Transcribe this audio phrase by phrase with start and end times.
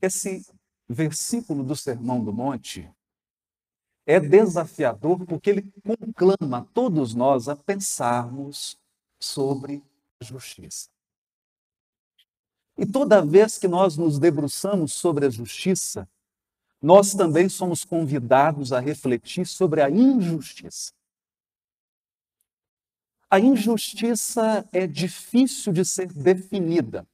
[0.00, 0.46] esse
[0.88, 2.90] versículo do Sermão do Monte
[4.06, 8.78] é desafiador porque ele conclama todos nós a pensarmos
[9.20, 9.82] sobre
[10.20, 10.88] a justiça.
[12.78, 16.08] E toda vez que nós nos debruçamos sobre a justiça,
[16.80, 20.92] nós também somos convidados a refletir sobre a injustiça.
[23.28, 27.06] A injustiça é difícil de ser definida,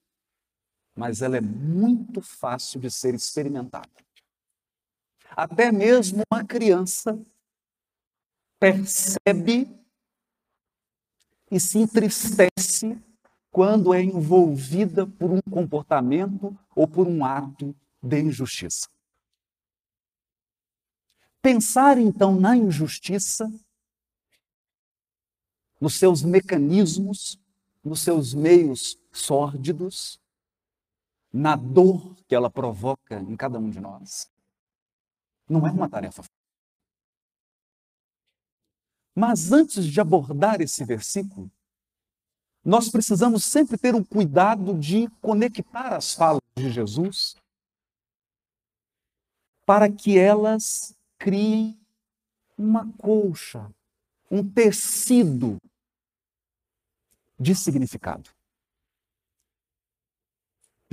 [0.95, 3.88] mas ela é muito fácil de ser experimentada.
[5.30, 7.21] Até mesmo uma criança
[8.61, 9.68] percebe
[11.50, 12.99] e se entristece
[13.50, 18.88] quando é envolvida por um comportamento ou por um ato de injustiça.
[21.43, 23.52] Pensar então na injustiça,
[25.80, 27.38] nos seus mecanismos,
[27.85, 30.18] nos seus meios sórdidos,
[31.34, 34.30] na dor que ela provoca em cada um de nós.
[35.48, 36.30] Não é uma tarefa fácil.
[39.16, 41.50] Mas antes de abordar esse versículo,
[42.64, 47.34] nós precisamos sempre ter o cuidado de conectar as falas de Jesus
[49.66, 51.76] para que elas criem
[52.56, 53.69] uma colcha,
[54.30, 55.58] um tecido
[57.38, 58.30] de significado.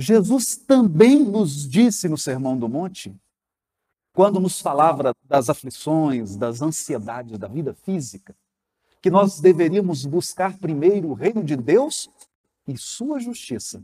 [0.02, 3.16] Jesus também nos disse no Sermão do Monte,
[4.12, 8.36] quando nos falava das aflições, das ansiedades da vida física,
[9.00, 12.10] que nós deveríamos buscar primeiro o reino de Deus
[12.66, 13.82] e sua justiça.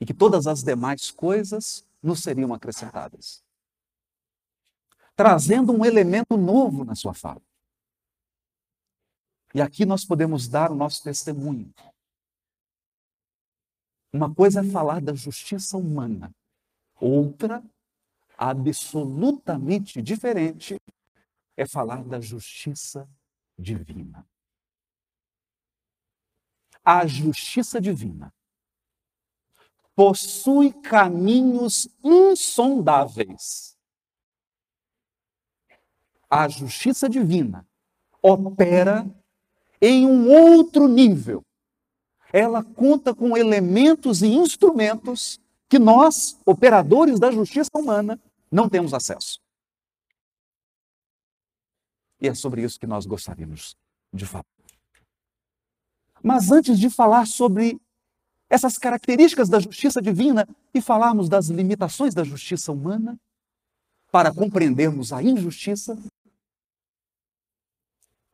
[0.00, 3.42] E que todas as demais coisas nos seriam acrescentadas.
[5.16, 7.42] Trazendo um elemento novo na sua fala.
[9.52, 11.72] E aqui nós podemos dar o nosso testemunho.
[14.12, 16.34] Uma coisa é falar da justiça humana,
[16.98, 17.62] outra,
[18.36, 20.80] absolutamente diferente,
[21.56, 23.08] é falar da justiça
[23.58, 24.26] divina.
[26.82, 28.32] A justiça divina
[29.94, 33.76] possui caminhos insondáveis.
[36.30, 37.66] A justiça divina
[38.22, 39.04] opera
[39.82, 41.44] em um outro nível
[42.32, 49.40] ela conta com elementos e instrumentos que nós, operadores da justiça humana, não temos acesso.
[52.20, 53.76] E é sobre isso que nós gostaríamos
[54.12, 54.44] de falar.
[56.22, 57.80] Mas antes de falar sobre
[58.50, 63.18] essas características da justiça divina e falarmos das limitações da justiça humana,
[64.10, 65.96] para compreendermos a injustiça,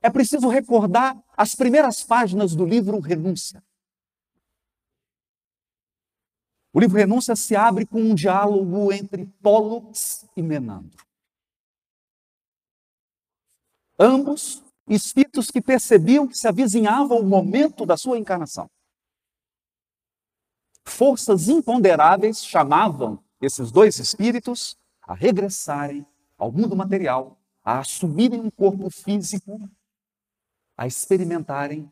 [0.00, 3.64] é preciso recordar as primeiras páginas do livro Renúncia.
[6.77, 11.07] O livro Renúncia se abre com um diálogo entre Pólux e Menandro.
[13.97, 18.69] Ambos espíritos que percebiam que se avizinhava o momento da sua encarnação.
[20.85, 26.05] Forças imponderáveis chamavam esses dois espíritos a regressarem
[26.37, 29.61] ao mundo material, a assumirem um corpo físico,
[30.77, 31.89] a experimentarem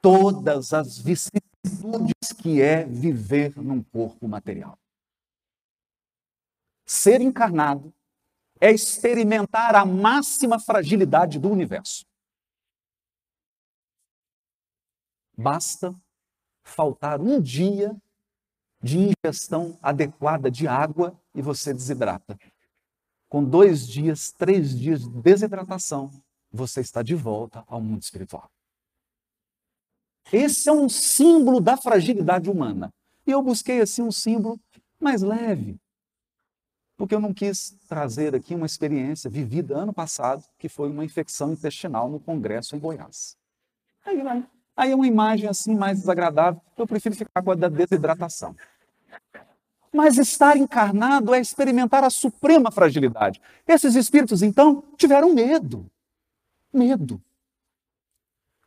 [0.00, 4.78] todas as vicissitudes virtudes que é viver num corpo material.
[6.86, 7.92] Ser encarnado
[8.60, 12.04] é experimentar a máxima fragilidade do universo.
[15.36, 15.94] Basta
[16.62, 17.96] faltar um dia
[18.82, 22.38] de ingestão adequada de água e você desidrata.
[23.28, 26.10] Com dois dias, três dias de desidratação,
[26.52, 28.53] você está de volta ao mundo espiritual.
[30.32, 32.92] Esse é um símbolo da fragilidade humana.
[33.26, 34.58] E eu busquei assim um símbolo
[35.00, 35.78] mais leve,
[36.96, 41.52] porque eu não quis trazer aqui uma experiência vivida ano passado, que foi uma infecção
[41.52, 43.36] intestinal no congresso em Goiás.
[44.04, 44.22] Aí,
[44.76, 48.54] aí é uma imagem assim mais desagradável, eu prefiro ficar com a da desidratação.
[49.92, 53.40] Mas estar encarnado é experimentar a suprema fragilidade.
[53.66, 55.88] Esses espíritos, então, tiveram medo.
[56.72, 57.22] Medo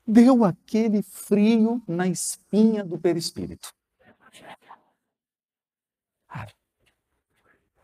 [0.07, 3.73] deu aquele frio na espinha do perispírito.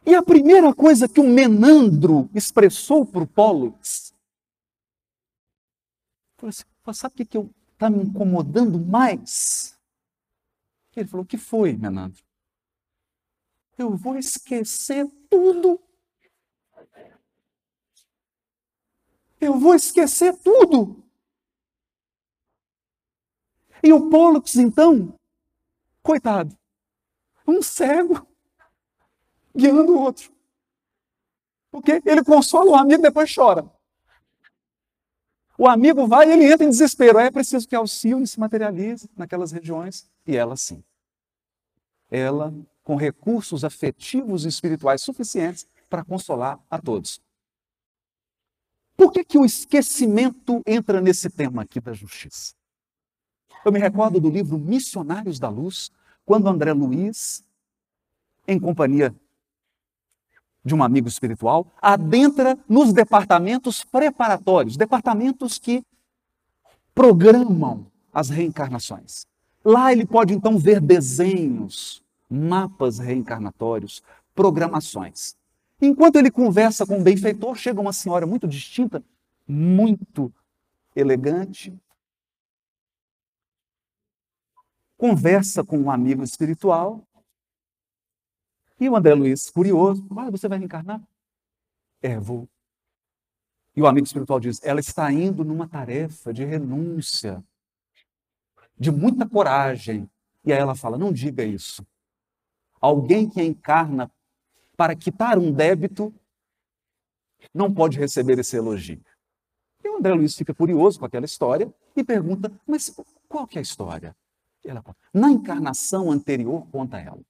[0.06, 4.14] E a primeira coisa que o Menandro expressou para o Pollux
[6.38, 7.38] foi assim, sabe o que
[7.72, 9.78] está me incomodando mais?
[10.96, 12.24] Ele falou, o que foi, Menandro?
[13.78, 15.82] Eu vou esquecer tudo.
[19.40, 21.03] Eu vou esquecer tudo.
[23.84, 25.14] E o Pollux, então,
[26.02, 26.58] coitado,
[27.46, 28.26] um cego,
[29.54, 30.32] guiando o outro.
[31.70, 33.70] Porque ele consola o amigo depois chora.
[35.58, 37.18] O amigo vai e ele entra em desespero.
[37.18, 40.10] Aí é preciso que Alcione se materialize naquelas regiões.
[40.26, 40.84] E ela sim.
[42.10, 42.54] Ela,
[42.84, 47.22] com recursos afetivos e espirituais suficientes para consolar a todos.
[48.96, 52.54] Por que, que o esquecimento entra nesse tema aqui da justiça?
[53.66, 55.92] Eu me recordo do livro Missionários da Luz,
[56.26, 57.44] quando André Luiz,
[58.48, 59.16] em companhia
[60.64, 65.84] de um amigo espiritual, adentra nos departamentos preparatórios, departamentos que
[66.96, 69.26] programam as reencarnações.
[69.64, 74.02] Lá ele pode então ver desenhos, mapas reencarnatórios,
[74.36, 75.36] programações.
[75.82, 79.04] Enquanto ele conversa com o benfeitor, chega uma senhora muito distinta,
[79.48, 80.32] muito
[80.96, 81.74] elegante,
[85.04, 87.06] conversa com um amigo espiritual
[88.80, 91.06] e o André Luiz, curioso, ah, você vai reencarnar?
[92.02, 92.48] É, vou.
[93.76, 97.44] E o amigo espiritual diz: ela está indo numa tarefa de renúncia,
[98.80, 100.10] de muita coragem.
[100.46, 101.86] E aí ela fala: não diga isso.
[102.80, 104.10] Alguém que encarna
[104.78, 106.16] para quitar um débito
[107.54, 109.04] não pode receber esse elogio.
[109.84, 112.96] E o André Luiz fica curioso com aquela história e pergunta: mas
[113.28, 114.16] qual que é a história?
[114.64, 114.84] Ela,
[115.14, 117.22] na encarnação anterior, conta ela.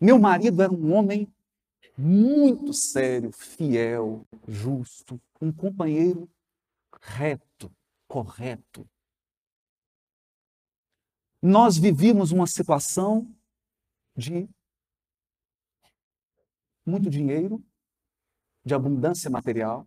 [0.00, 1.32] Meu marido era um homem
[1.96, 6.28] muito sério, fiel, justo, um companheiro
[7.00, 7.72] reto,
[8.06, 8.88] correto.
[11.42, 13.34] Nós vivíamos uma situação
[14.16, 14.48] de
[16.84, 17.62] muito dinheiro,
[18.64, 19.86] de abundância material,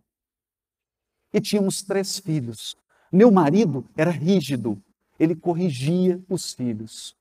[1.32, 2.76] e tínhamos três filhos.
[3.12, 4.82] Meu marido era rígido,
[5.20, 7.14] ele corrigia os filhos.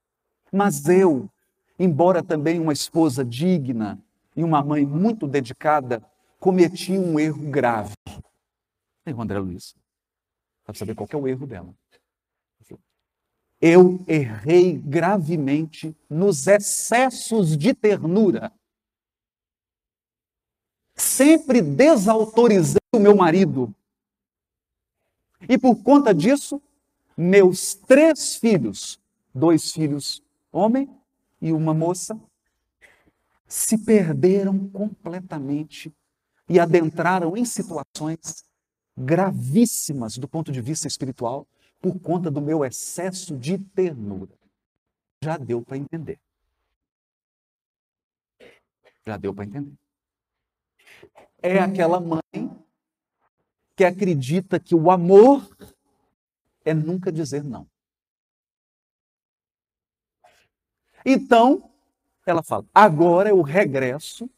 [0.53, 1.29] Mas eu,
[1.77, 4.01] embora também uma esposa digna
[4.33, 6.01] e uma mãe muito dedicada,
[6.39, 7.93] cometi um erro grave.
[9.05, 9.75] E o André Luiz,
[10.63, 11.75] para saber qual é o erro dela.
[13.61, 18.53] Eu errei gravemente nos excessos de ternura.
[20.95, 23.75] Sempre desautorizei o meu marido.
[25.49, 26.61] E por conta disso,
[27.19, 28.97] meus três filhos,
[29.35, 30.23] dois filhos
[30.53, 30.89] homem
[31.41, 32.17] e uma moça
[33.45, 35.93] se perderam completamente
[36.47, 38.45] e adentraram em situações
[38.97, 41.45] gravíssimas do ponto de vista espiritual
[41.81, 44.33] por conta do meu excesso de ternura.
[45.21, 46.21] Já deu para entender.
[49.05, 49.75] Já deu para entender.
[51.41, 52.49] É aquela mãe
[53.75, 55.45] que acredita que o amor
[56.65, 57.67] é nunca dizer não.
[61.05, 61.71] Então,
[62.25, 64.29] ela fala: agora eu regresso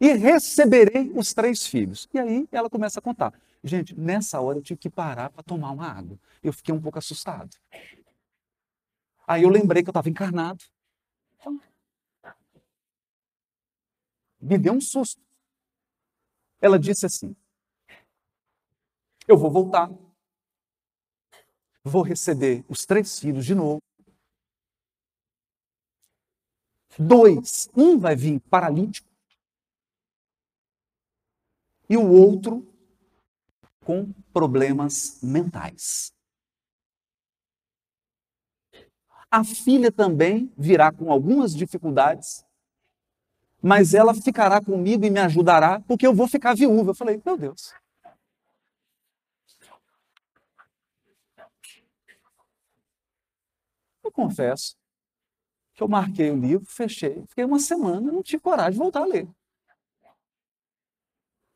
[0.00, 2.08] e receberei os três filhos.
[2.12, 3.32] E aí ela começa a contar.
[3.62, 6.18] Gente, nessa hora eu tive que parar para tomar uma água.
[6.42, 7.56] Eu fiquei um pouco assustado.
[9.26, 10.64] Aí eu lembrei que eu estava encarnado.
[14.40, 15.22] Me deu um susto.
[16.60, 17.36] Ela disse assim:
[19.28, 19.88] Eu vou voltar,
[21.84, 23.80] vou receber os três filhos de novo,
[26.98, 29.08] Dois, um vai vir paralítico
[31.88, 32.66] e o outro
[33.84, 36.12] com problemas mentais.
[39.30, 42.44] A filha também virá com algumas dificuldades,
[43.62, 46.90] mas ela ficará comigo e me ajudará, porque eu vou ficar viúva.
[46.90, 47.72] Eu falei, meu Deus.
[54.02, 54.76] Eu confesso
[55.74, 59.06] que eu marquei o livro, fechei, fiquei uma semana, não tive coragem de voltar a
[59.06, 59.28] ler.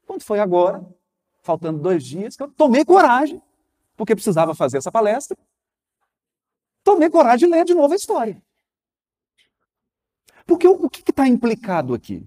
[0.07, 0.87] Quando foi agora,
[1.43, 3.43] faltando dois dias, que eu tomei coragem,
[3.97, 5.37] porque precisava fazer essa palestra,
[6.83, 8.41] tomei coragem de ler de novo a história.
[10.47, 12.25] Porque o, que está implicado aqui?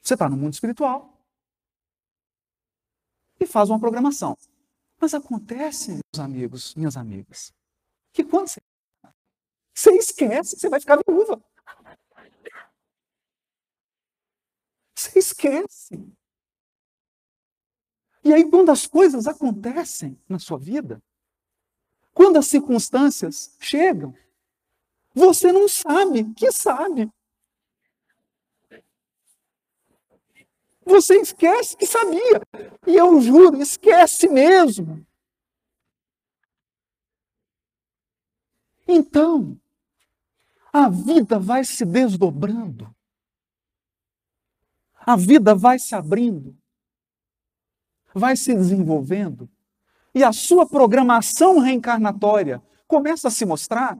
[0.00, 1.14] Você está no mundo espiritual
[3.38, 4.36] e faz uma programação.
[5.04, 7.52] Mas acontece, meus amigos, minhas amigas,
[8.10, 8.62] que quando você
[9.74, 11.44] você esquece, você vai ficar viúva.
[14.94, 16.10] Você esquece.
[18.24, 21.02] E aí, quando as coisas acontecem na sua vida,
[22.14, 24.16] quando as circunstâncias chegam,
[25.12, 27.12] você não sabe que sabe.
[30.84, 32.40] Você esquece que sabia.
[32.86, 35.04] E eu juro, esquece mesmo.
[38.86, 39.58] Então,
[40.72, 42.94] a vida vai se desdobrando.
[45.06, 46.56] A vida vai se abrindo,
[48.14, 49.50] vai se desenvolvendo,
[50.14, 53.98] e a sua programação reencarnatória começa a se mostrar,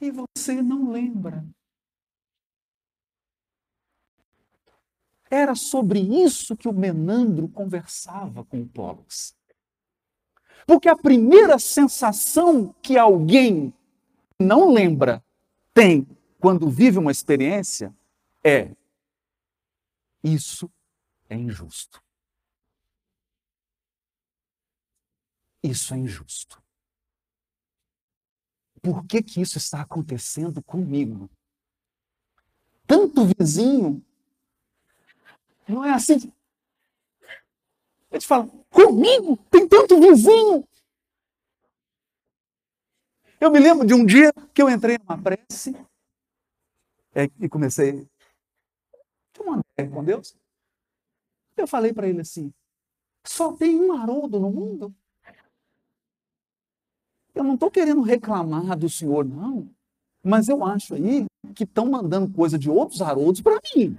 [0.00, 1.44] e você não lembra.
[5.30, 9.34] Era sobre isso que o Menandro conversava com o Pollux.
[10.66, 13.72] Porque a primeira sensação que alguém
[14.38, 15.24] não lembra
[15.72, 16.06] tem
[16.38, 17.94] quando vive uma experiência
[18.44, 18.74] é:
[20.22, 20.70] isso
[21.28, 22.02] é injusto.
[25.62, 26.62] Isso é injusto.
[28.80, 31.28] Por que, que isso está acontecendo comigo?
[32.86, 34.04] Tanto vizinho
[35.68, 36.32] não é assim.
[38.10, 39.36] Ele fala, comigo?
[39.50, 40.66] Tem tanto vizinho.
[43.40, 45.74] Eu me lembro de um dia que eu entrei numa prece
[47.14, 48.06] é, e comecei
[49.38, 50.36] uma ideia com Deus.
[51.56, 52.52] Eu falei para ele assim:
[53.26, 54.94] só tem um Haroldo no mundo?
[57.34, 59.68] Eu não estou querendo reclamar do senhor, não.
[60.22, 63.96] Mas eu acho aí que estão mandando coisa de outros Haroldos para mim.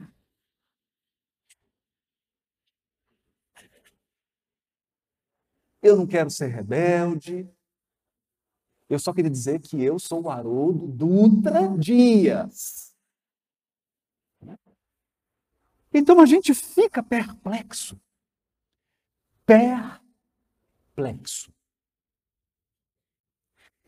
[5.87, 7.49] Eu não quero ser rebelde.
[8.89, 12.93] Eu só queria dizer que eu sou o Haroldo Dutra Dias.
[15.93, 17.97] Então a gente fica perplexo.
[19.45, 21.53] Perplexo.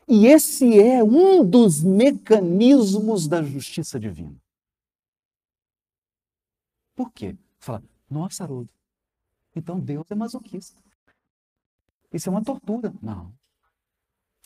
[0.08, 4.42] E esse é um dos mecanismos da justiça divina.
[6.96, 7.36] Por quê?
[7.60, 8.70] Fala, nossa, Haroldo,
[9.54, 10.82] então Deus é masoquista.
[12.12, 12.92] Isso é uma tortura.
[13.02, 13.32] Não.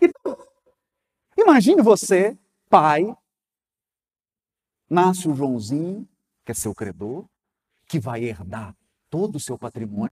[0.02, 0.38] Então,
[1.38, 2.38] Imagine você,
[2.70, 3.16] pai,
[4.90, 6.08] nasce o Joãozinho,
[6.46, 7.26] que é seu credor,
[7.88, 8.76] que vai herdar
[9.10, 10.12] todo o seu patrimônio.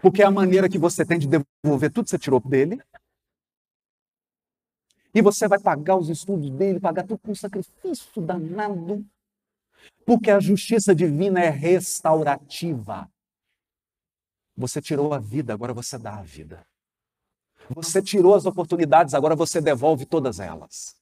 [0.00, 2.80] Porque é a maneira que você tem de devolver tudo que você tirou dele.
[5.14, 9.06] E você vai pagar os estudos dele, pagar tudo com um sacrifício danado.
[10.04, 13.10] Porque a justiça divina é restaurativa.
[14.56, 16.66] Você tirou a vida, agora você dá a vida.
[17.70, 20.96] Você tirou as oportunidades, agora você devolve todas elas.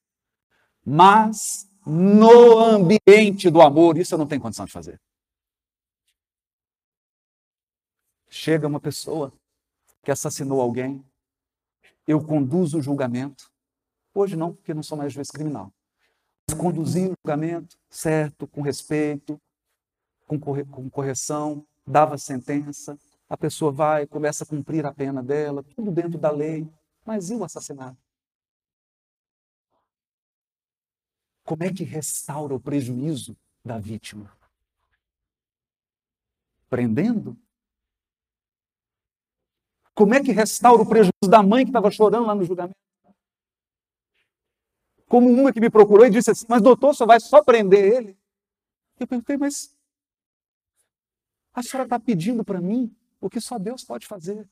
[0.84, 5.00] Mas no ambiente do amor, isso eu não tenho condição de fazer.
[8.28, 9.32] Chega uma pessoa
[10.02, 11.04] que assassinou alguém,
[12.06, 13.50] eu conduzo o julgamento.
[14.14, 15.72] Hoje não, porque não sou mais juiz criminal.
[16.48, 19.40] Mas conduzi o julgamento, certo, com respeito,
[20.26, 22.98] com correção, dava sentença,
[23.32, 26.70] a pessoa vai, começa a cumprir a pena dela, tudo dentro da lei.
[27.02, 27.96] Mas e o assassinato?
[31.42, 33.34] Como é que restaura o prejuízo
[33.64, 34.30] da vítima?
[36.68, 37.34] Prendendo?
[39.94, 42.76] Como é que restaura o prejuízo da mãe que estava chorando lá no julgamento?
[45.08, 48.18] Como uma que me procurou e disse assim: Mas doutor, só vai só prender ele?
[49.00, 49.74] Eu perguntei, mas
[51.54, 54.46] a senhora está pedindo para mim o que só Deus pode fazer.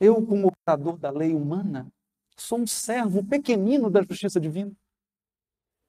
[0.00, 1.92] Eu, como operador da lei humana,
[2.38, 4.72] Sou um servo pequenino da justiça divina.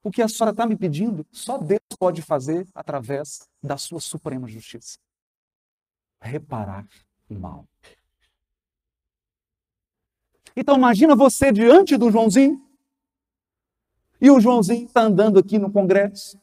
[0.03, 4.47] O que a senhora está me pedindo, só Deus pode fazer através da sua suprema
[4.47, 4.97] justiça.
[6.19, 6.87] Reparar
[7.29, 7.65] o mal.
[10.55, 12.59] Então imagina você diante do Joãozinho,
[14.19, 16.41] e o Joãozinho está andando aqui no congresso,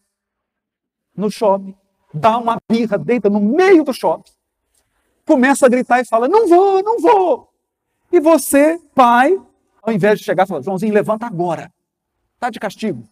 [1.14, 1.76] no shopping,
[2.16, 4.32] dá uma birra, deita no meio do shopping,
[5.25, 7.52] começa a gritar e fala: Não vou, não vou.
[8.11, 9.40] E você, pai,
[9.82, 11.73] ao invés de chegar e falar: Joãozinho, levanta agora,
[12.35, 13.08] está de castigo.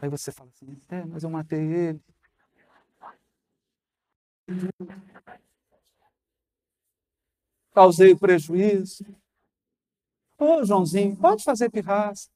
[0.00, 2.00] Aí você fala assim: É, mas eu matei ele.
[7.74, 9.04] Causei prejuízo.
[10.38, 12.28] Ô, Joãozinho, pode fazer pirraça.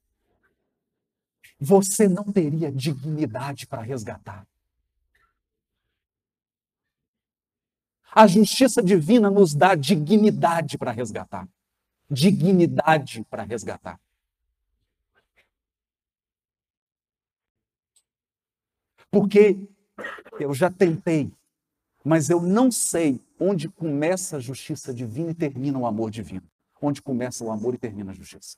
[1.58, 4.46] Você não teria dignidade para resgatar.
[8.16, 11.46] A justiça divina nos dá dignidade para resgatar.
[12.10, 14.00] Dignidade para resgatar.
[19.10, 19.58] Porque
[20.40, 21.30] eu já tentei,
[22.02, 26.48] mas eu não sei onde começa a justiça divina e termina o amor divino.
[26.80, 28.56] Onde começa o amor e termina a justiça.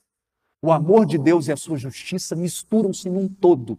[0.61, 3.77] O amor de Deus e a sua justiça misturam-se num todo.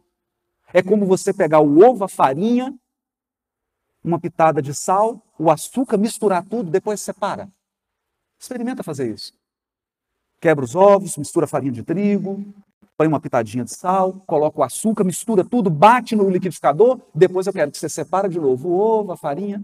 [0.75, 2.79] É como você pegar o ovo, a farinha
[4.02, 7.50] uma pitada de sal, o açúcar, misturar tudo, depois separa.
[8.38, 9.33] Experimenta fazer isso.
[10.40, 12.42] Quebra os ovos, mistura farinha de trigo,
[12.97, 17.52] põe uma pitadinha de sal, coloca o açúcar, mistura tudo, bate no liquidificador, depois eu
[17.52, 19.62] quero que você separa de novo o ovo, a farinha.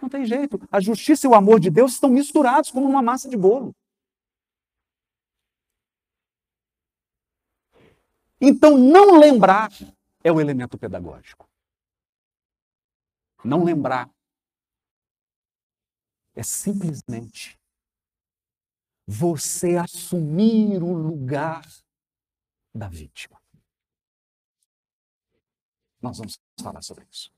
[0.00, 0.60] Não tem jeito.
[0.70, 3.74] A justiça e o amor de Deus estão misturados como uma massa de bolo.
[8.40, 9.72] Então, não lembrar
[10.22, 11.48] é o elemento pedagógico
[13.44, 14.10] não lembrar.
[16.34, 17.58] É simplesmente
[19.06, 21.64] você assumir o lugar
[22.74, 23.40] da vítima.
[26.00, 27.32] Nós vamos falar sobre isso.